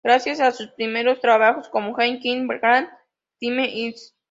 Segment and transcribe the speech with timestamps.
[0.03, 2.61] Gracias a sus primeros trabajos, como "Hey Kids, What
[3.39, 4.13] Time Is It?